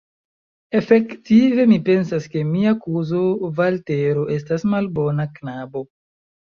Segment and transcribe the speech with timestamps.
[0.79, 3.23] Efektive, mi pensas, ke mia kuzo
[3.61, 5.89] Valtero estas malbona knabo.